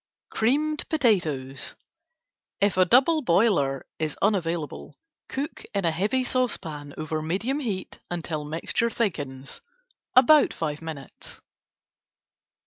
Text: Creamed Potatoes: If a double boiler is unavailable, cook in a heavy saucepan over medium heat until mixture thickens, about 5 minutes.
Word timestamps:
Creamed 0.31 0.89
Potatoes: 0.89 1.75
If 2.59 2.75
a 2.75 2.85
double 2.85 3.21
boiler 3.21 3.85
is 3.99 4.17
unavailable, 4.19 4.97
cook 5.29 5.63
in 5.75 5.85
a 5.85 5.91
heavy 5.91 6.23
saucepan 6.23 6.95
over 6.97 7.21
medium 7.21 7.59
heat 7.59 7.99
until 8.09 8.43
mixture 8.43 8.89
thickens, 8.89 9.61
about 10.15 10.55
5 10.55 10.81
minutes. 10.81 11.39